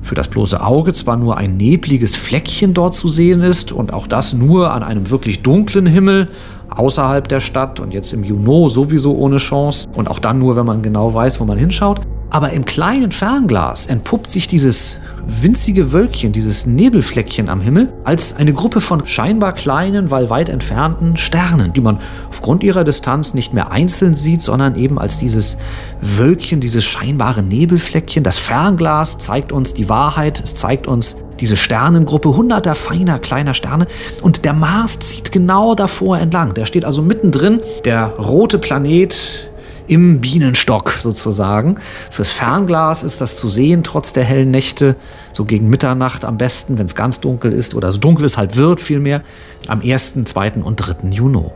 für 0.00 0.14
das 0.14 0.28
bloße 0.28 0.62
Auge 0.62 0.92
zwar 0.92 1.16
nur 1.16 1.36
ein 1.36 1.56
nebliges 1.56 2.14
Fleckchen 2.14 2.72
dort 2.72 2.94
zu 2.94 3.08
sehen 3.08 3.40
ist 3.40 3.72
und 3.72 3.92
auch 3.92 4.06
das 4.06 4.32
nur 4.32 4.72
an 4.72 4.84
einem 4.84 5.10
wirklich 5.10 5.42
dunklen 5.42 5.86
Himmel 5.86 6.28
außerhalb 6.70 7.26
der 7.26 7.40
Stadt 7.40 7.80
und 7.80 7.92
jetzt 7.92 8.12
im 8.12 8.22
Juno 8.22 8.68
sowieso 8.68 9.16
ohne 9.16 9.38
Chance 9.38 9.88
und 9.94 10.08
auch 10.08 10.20
dann 10.20 10.38
nur, 10.38 10.54
wenn 10.54 10.66
man 10.66 10.82
genau 10.82 11.12
weiß, 11.12 11.40
wo 11.40 11.44
man 11.44 11.58
hinschaut. 11.58 12.00
Aber 12.30 12.50
im 12.50 12.64
kleinen 12.64 13.10
Fernglas 13.10 13.86
entpuppt 13.86 14.30
sich 14.30 14.46
dieses 14.46 14.98
winzige 15.26 15.92
Wölkchen, 15.92 16.32
dieses 16.32 16.66
Nebelfleckchen 16.66 17.48
am 17.48 17.60
Himmel, 17.60 17.92
als 18.04 18.36
eine 18.36 18.52
Gruppe 18.52 18.80
von 18.80 19.06
scheinbar 19.06 19.52
kleinen, 19.52 20.10
weil 20.10 20.30
weit 20.30 20.48
entfernten 20.48 21.16
Sternen, 21.16 21.72
die 21.72 21.80
man 21.80 21.98
aufgrund 22.28 22.62
ihrer 22.62 22.84
Distanz 22.84 23.34
nicht 23.34 23.52
mehr 23.52 23.72
einzeln 23.72 24.14
sieht, 24.14 24.42
sondern 24.42 24.76
eben 24.76 24.98
als 24.98 25.18
dieses 25.18 25.58
Wölkchen, 26.00 26.60
dieses 26.60 26.84
scheinbare 26.84 27.42
Nebelfleckchen. 27.42 28.22
Das 28.22 28.38
Fernglas 28.38 29.18
zeigt 29.18 29.52
uns 29.52 29.74
die 29.74 29.88
Wahrheit, 29.88 30.40
es 30.42 30.54
zeigt 30.54 30.86
uns 30.86 31.18
diese 31.40 31.56
Sternengruppe 31.56 32.34
hunderter 32.34 32.74
feiner 32.74 33.18
kleiner 33.18 33.52
Sterne 33.52 33.86
und 34.22 34.44
der 34.44 34.54
Mars 34.54 34.98
zieht 35.00 35.32
genau 35.32 35.74
davor 35.74 36.18
entlang. 36.18 36.54
Der 36.54 36.66
steht 36.66 36.84
also 36.84 37.02
mittendrin, 37.02 37.60
der 37.84 38.06
rote 38.18 38.58
Planet 38.58 39.50
im 39.88 40.20
Bienenstock 40.20 40.92
sozusagen. 40.98 41.76
Fürs 42.10 42.30
Fernglas 42.30 43.02
ist 43.02 43.20
das 43.20 43.36
zu 43.36 43.48
sehen, 43.48 43.82
trotz 43.82 44.12
der 44.12 44.24
hellen 44.24 44.50
Nächte, 44.50 44.96
so 45.32 45.44
gegen 45.44 45.68
Mitternacht 45.68 46.24
am 46.24 46.38
besten, 46.38 46.78
wenn 46.78 46.86
es 46.86 46.94
ganz 46.94 47.20
dunkel 47.20 47.52
ist 47.52 47.74
oder 47.74 47.90
so 47.92 47.98
dunkel 47.98 48.24
es 48.24 48.36
halt 48.36 48.56
wird 48.56 48.80
vielmehr, 48.80 49.22
am 49.68 49.80
1., 49.80 50.14
2. 50.24 50.52
und 50.62 50.76
3. 50.76 51.08
Juni. 51.10 51.50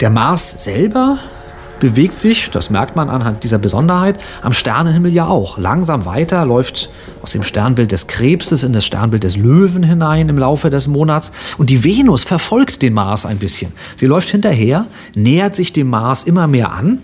Der 0.00 0.10
Mars 0.10 0.56
selber 0.58 1.18
bewegt 1.80 2.14
sich, 2.14 2.50
das 2.50 2.70
merkt 2.70 2.94
man 2.94 3.10
anhand 3.10 3.42
dieser 3.42 3.58
Besonderheit, 3.58 4.20
am 4.42 4.52
Sternenhimmel 4.52 5.12
ja 5.12 5.26
auch. 5.26 5.58
Langsam 5.58 6.04
weiter, 6.04 6.44
läuft 6.44 6.90
aus 7.22 7.32
dem 7.32 7.42
Sternbild 7.42 7.90
des 7.90 8.06
Krebses 8.06 8.62
in 8.62 8.72
das 8.72 8.86
Sternbild 8.86 9.24
des 9.24 9.36
Löwen 9.36 9.82
hinein 9.82 10.28
im 10.28 10.38
Laufe 10.38 10.70
des 10.70 10.86
Monats. 10.86 11.32
Und 11.58 11.70
die 11.70 11.82
Venus 11.82 12.22
verfolgt 12.22 12.82
den 12.82 12.94
Mars 12.94 13.26
ein 13.26 13.38
bisschen. 13.38 13.72
Sie 13.96 14.06
läuft 14.06 14.28
hinterher, 14.28 14.86
nähert 15.14 15.56
sich 15.56 15.72
dem 15.72 15.88
Mars 15.88 16.24
immer 16.24 16.46
mehr 16.46 16.72
an 16.72 17.00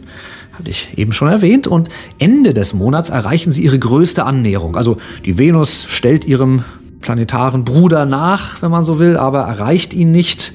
hatte 0.59 0.71
ich 0.71 0.89
eben 0.97 1.13
schon 1.13 1.29
erwähnt. 1.29 1.67
Und 1.67 1.89
Ende 2.19 2.55
des 2.55 2.73
Monats 2.73 3.11
erreichen 3.11 3.53
sie 3.53 3.63
ihre 3.63 3.79
größte 3.79 4.25
Annäherung. 4.25 4.77
Also 4.77 4.97
die 5.25 5.39
Venus 5.39 5.85
stellt 5.89 6.25
ihrem 6.25 6.65
planetaren 7.01 7.65
Bruder 7.65 8.07
nach, 8.07 8.63
wenn 8.63 8.71
man 8.71 8.83
so 8.83 8.99
will, 8.99 9.17
aber 9.17 9.41
erreicht 9.41 9.95
ihn 9.95 10.13
nicht. 10.13 10.53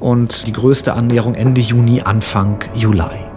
Und 0.00 0.46
die 0.46 0.52
größte 0.52 0.92
Annäherung 0.92 1.34
Ende 1.34 1.60
Juni, 1.60 2.02
Anfang 2.02 2.64
Juli. 2.74 3.33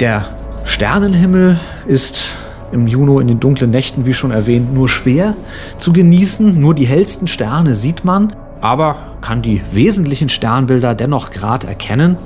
Der 0.00 0.26
Sternenhimmel 0.66 1.58
ist 1.86 2.32
im 2.70 2.86
Juni 2.86 3.22
in 3.22 3.28
den 3.28 3.40
dunklen 3.40 3.70
Nächten, 3.70 4.04
wie 4.04 4.12
schon 4.12 4.30
erwähnt, 4.30 4.74
nur 4.74 4.90
schwer 4.90 5.34
zu 5.78 5.94
genießen. 5.94 6.60
Nur 6.60 6.74
die 6.74 6.84
hellsten 6.84 7.28
Sterne 7.28 7.74
sieht 7.74 8.04
man, 8.04 8.34
aber 8.60 8.96
kann 9.22 9.40
die 9.40 9.62
wesentlichen 9.72 10.28
Sternbilder 10.28 10.94
dennoch 10.94 11.30
gerade 11.30 11.66
erkennen. 11.66 12.16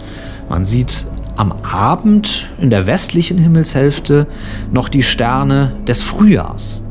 Man 0.49 0.65
sieht 0.65 1.07
am 1.37 1.53
Abend 1.63 2.49
in 2.61 2.71
der 2.71 2.89
westlichen 2.89 3.39
Himmelshälfte 3.39 4.27
noch 4.73 4.89
die 4.89 5.05
Sterne 5.05 5.71
des 5.87 6.03
Frühjahrs. 6.03 6.85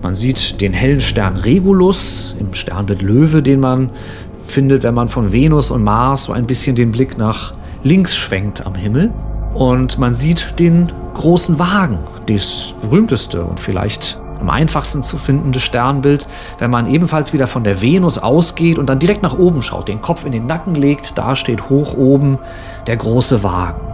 Man 0.00 0.14
sieht 0.14 0.62
den 0.62 0.72
hellen 0.72 1.02
Stern 1.02 1.36
Regulus 1.36 2.34
im 2.40 2.54
Sternbild 2.54 3.02
Löwe, 3.02 3.42
den 3.42 3.60
man 3.60 3.90
findet, 4.46 4.82
wenn 4.82 4.94
man 4.94 5.08
von 5.08 5.32
Venus 5.32 5.70
und 5.70 5.84
Mars 5.84 6.24
so 6.24 6.32
ein 6.32 6.46
bisschen 6.46 6.74
den 6.74 6.90
Blick 6.90 7.18
nach 7.18 7.52
links 7.84 8.16
schwenkt 8.16 8.64
am 8.64 8.74
Himmel. 8.74 9.10
Und 9.54 9.98
man 9.98 10.12
sieht 10.12 10.58
den 10.58 10.90
großen 11.14 11.58
Wagen, 11.58 11.98
das 12.26 12.74
berühmteste 12.80 13.42
und 13.42 13.60
vielleicht 13.60 14.18
am 14.40 14.50
einfachsten 14.50 15.02
zu 15.02 15.18
findende 15.18 15.60
Sternbild, 15.60 16.26
wenn 16.58 16.70
man 16.70 16.86
ebenfalls 16.86 17.32
wieder 17.32 17.46
von 17.46 17.62
der 17.62 17.80
Venus 17.80 18.18
ausgeht 18.18 18.78
und 18.78 18.86
dann 18.86 18.98
direkt 18.98 19.22
nach 19.22 19.38
oben 19.38 19.62
schaut, 19.62 19.88
den 19.88 20.02
Kopf 20.02 20.24
in 20.24 20.32
den 20.32 20.46
Nacken 20.46 20.74
legt, 20.74 21.16
da 21.16 21.36
steht 21.36 21.70
hoch 21.70 21.96
oben 21.96 22.38
der 22.86 22.96
große 22.96 23.42
Wagen. 23.44 23.86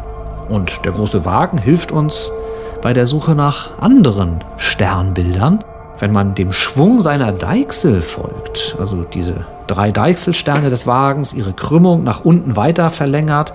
Und 0.48 0.84
der 0.86 0.92
große 0.92 1.24
Wagen 1.26 1.58
hilft 1.58 1.92
uns 1.92 2.32
bei 2.80 2.94
der 2.94 3.06
Suche 3.06 3.34
nach 3.34 3.78
anderen 3.78 4.42
Sternbildern, 4.56 5.62
wenn 5.98 6.12
man 6.12 6.34
dem 6.34 6.52
Schwung 6.52 7.00
seiner 7.00 7.32
Deichsel 7.32 8.00
folgt, 8.00 8.76
also 8.78 9.04
diese 9.04 9.44
drei 9.66 9.92
Deichselsterne 9.92 10.70
des 10.70 10.86
Wagens, 10.86 11.34
ihre 11.34 11.52
Krümmung 11.52 12.04
nach 12.04 12.24
unten 12.24 12.56
weiter 12.56 12.88
verlängert, 12.88 13.52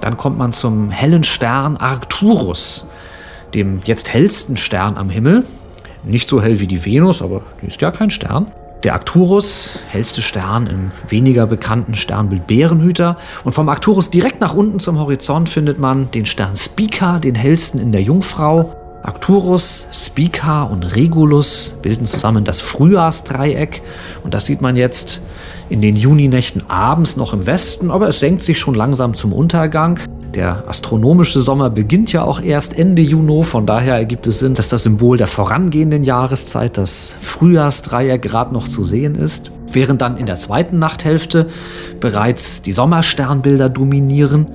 Dann 0.00 0.16
kommt 0.16 0.38
man 0.38 0.52
zum 0.52 0.90
hellen 0.90 1.24
Stern 1.24 1.76
Arcturus, 1.76 2.86
dem 3.54 3.80
jetzt 3.84 4.12
hellsten 4.12 4.56
Stern 4.56 4.96
am 4.96 5.10
Himmel. 5.10 5.44
Nicht 6.04 6.28
so 6.28 6.40
hell 6.40 6.60
wie 6.60 6.66
die 6.66 6.84
Venus, 6.84 7.22
aber 7.22 7.42
die 7.62 7.66
ist 7.66 7.80
ja 7.80 7.90
kein 7.90 8.10
Stern. 8.10 8.46
Der 8.84 8.92
Arcturus, 8.92 9.78
hellste 9.88 10.22
Stern 10.22 10.66
im 10.66 10.92
weniger 11.08 11.46
bekannten 11.46 11.94
Sternbild 11.94 12.46
Bärenhüter. 12.46 13.16
Und 13.42 13.52
vom 13.52 13.68
Arcturus 13.68 14.10
direkt 14.10 14.40
nach 14.40 14.54
unten 14.54 14.78
zum 14.78 14.98
Horizont 14.98 15.48
findet 15.48 15.78
man 15.78 16.10
den 16.12 16.26
Stern 16.26 16.54
Spica, 16.54 17.18
den 17.18 17.34
hellsten 17.34 17.80
in 17.80 17.90
der 17.90 18.02
Jungfrau. 18.02 18.76
Arcturus, 19.06 19.86
Spica 19.92 20.64
und 20.64 20.82
Regulus 20.96 21.78
bilden 21.80 22.06
zusammen 22.06 22.42
das 22.42 22.60
Frühjahrsdreieck. 22.60 23.80
Und 24.24 24.34
das 24.34 24.46
sieht 24.46 24.60
man 24.60 24.74
jetzt 24.74 25.22
in 25.68 25.80
den 25.80 25.94
Juninächten 25.94 26.68
abends 26.68 27.16
noch 27.16 27.32
im 27.32 27.46
Westen, 27.46 27.92
aber 27.92 28.08
es 28.08 28.18
senkt 28.18 28.42
sich 28.42 28.58
schon 28.58 28.74
langsam 28.74 29.14
zum 29.14 29.32
Untergang. 29.32 30.00
Der 30.34 30.64
astronomische 30.68 31.40
Sommer 31.40 31.70
beginnt 31.70 32.12
ja 32.12 32.24
auch 32.24 32.40
erst 32.40 32.76
Ende 32.76 33.00
Juni, 33.00 33.44
von 33.44 33.64
daher 33.64 33.94
ergibt 33.94 34.26
es 34.26 34.40
Sinn, 34.40 34.54
dass 34.54 34.68
das 34.68 34.82
Symbol 34.82 35.16
der 35.16 35.28
vorangehenden 35.28 36.02
Jahreszeit, 36.02 36.76
das 36.76 37.14
Frühjahrsdreieck, 37.20 38.22
gerade 38.22 38.52
noch 38.52 38.66
zu 38.66 38.84
sehen 38.84 39.14
ist. 39.14 39.52
Während 39.70 40.02
dann 40.02 40.16
in 40.16 40.26
der 40.26 40.36
zweiten 40.36 40.78
Nachthälfte 40.78 41.46
bereits 42.00 42.62
die 42.62 42.72
Sommersternbilder 42.72 43.68
dominieren 43.68 44.46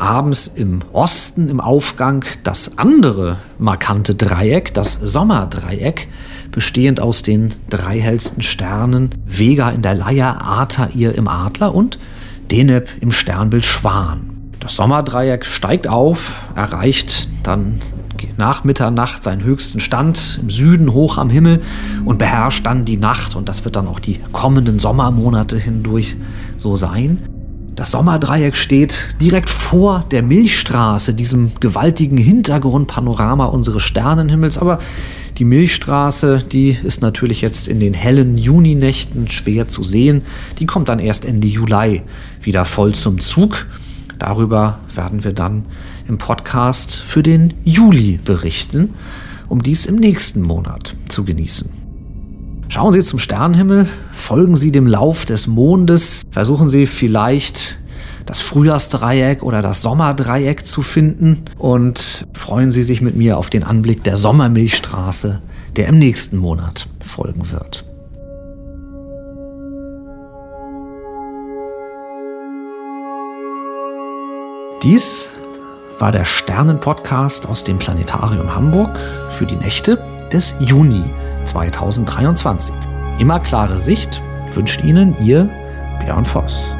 abends 0.00 0.48
im 0.48 0.80
Osten 0.92 1.48
im 1.48 1.60
Aufgang 1.60 2.24
das 2.42 2.78
andere 2.78 3.38
markante 3.58 4.14
Dreieck, 4.14 4.72
das 4.74 4.94
Sommerdreieck, 4.94 6.08
bestehend 6.50 7.00
aus 7.00 7.22
den 7.22 7.54
drei 7.68 8.00
hellsten 8.00 8.42
Sternen 8.42 9.10
Vega 9.26 9.70
in 9.70 9.82
der 9.82 9.94
Leier, 9.94 10.40
Artair 10.40 11.14
im 11.14 11.28
Adler 11.28 11.74
und 11.74 11.98
Deneb 12.50 12.88
im 13.00 13.12
Sternbild 13.12 13.64
Schwan. 13.64 14.30
Das 14.58 14.76
Sommerdreieck 14.76 15.46
steigt 15.46 15.86
auf, 15.86 16.48
erreicht 16.54 17.28
dann 17.42 17.80
nach 18.36 18.64
Mitternacht 18.64 19.22
seinen 19.22 19.44
höchsten 19.44 19.80
Stand 19.80 20.38
im 20.42 20.50
Süden 20.50 20.92
hoch 20.92 21.16
am 21.16 21.30
Himmel 21.30 21.62
und 22.04 22.18
beherrscht 22.18 22.66
dann 22.66 22.84
die 22.84 22.98
Nacht 22.98 23.34
und 23.34 23.48
das 23.48 23.64
wird 23.64 23.76
dann 23.76 23.86
auch 23.86 24.00
die 24.00 24.20
kommenden 24.32 24.78
Sommermonate 24.78 25.58
hindurch 25.58 26.16
so 26.58 26.76
sein. 26.76 27.18
Das 27.76 27.92
Sommerdreieck 27.92 28.56
steht 28.56 29.04
direkt 29.20 29.48
vor 29.48 30.04
der 30.10 30.22
Milchstraße, 30.22 31.14
diesem 31.14 31.52
gewaltigen 31.60 32.18
Hintergrundpanorama 32.18 33.46
unseres 33.46 33.82
Sternenhimmels. 33.82 34.58
Aber 34.58 34.78
die 35.38 35.44
Milchstraße, 35.44 36.38
die 36.38 36.76
ist 36.82 37.00
natürlich 37.00 37.40
jetzt 37.40 37.68
in 37.68 37.80
den 37.80 37.94
hellen 37.94 38.36
Juninächten 38.36 39.30
schwer 39.30 39.68
zu 39.68 39.84
sehen. 39.84 40.22
Die 40.58 40.66
kommt 40.66 40.88
dann 40.88 40.98
erst 40.98 41.24
Ende 41.24 41.48
Juli 41.48 42.02
wieder 42.42 42.64
voll 42.64 42.94
zum 42.94 43.20
Zug. 43.20 43.66
Darüber 44.18 44.80
werden 44.94 45.24
wir 45.24 45.32
dann 45.32 45.64
im 46.08 46.18
Podcast 46.18 46.96
für 46.96 47.22
den 47.22 47.54
Juli 47.64 48.18
berichten, 48.22 48.94
um 49.48 49.62
dies 49.62 49.86
im 49.86 49.96
nächsten 49.96 50.42
Monat 50.42 50.94
zu 51.08 51.24
genießen. 51.24 51.79
Schauen 52.70 52.92
Sie 52.92 53.02
zum 53.02 53.18
Sternenhimmel, 53.18 53.88
folgen 54.12 54.54
Sie 54.54 54.70
dem 54.70 54.86
Lauf 54.86 55.24
des 55.24 55.48
Mondes, 55.48 56.22
versuchen 56.30 56.68
Sie 56.68 56.86
vielleicht 56.86 57.80
das 58.26 58.40
Frühjahrsdreieck 58.40 59.42
oder 59.42 59.60
das 59.60 59.82
Sommerdreieck 59.82 60.64
zu 60.64 60.82
finden 60.82 61.46
und 61.58 62.28
freuen 62.32 62.70
Sie 62.70 62.84
sich 62.84 63.00
mit 63.00 63.16
mir 63.16 63.38
auf 63.38 63.50
den 63.50 63.64
Anblick 63.64 64.04
der 64.04 64.16
Sommermilchstraße, 64.16 65.42
der 65.74 65.88
im 65.88 65.98
nächsten 65.98 66.36
Monat 66.36 66.86
folgen 67.04 67.50
wird. 67.50 67.84
Dies 74.84 75.28
war 75.98 76.12
der 76.12 76.24
Sternenpodcast 76.24 77.48
aus 77.48 77.64
dem 77.64 77.80
Planetarium 77.80 78.54
Hamburg 78.54 78.96
für 79.32 79.44
die 79.44 79.56
Nächte 79.56 79.98
des 80.32 80.54
Juni 80.60 81.04
2023. 81.44 82.74
Immer 83.18 83.40
klare 83.40 83.80
Sicht 83.80 84.22
wünscht 84.54 84.82
Ihnen 84.82 85.16
Ihr 85.22 85.48
Björn 86.00 86.24
Voss. 86.24 86.74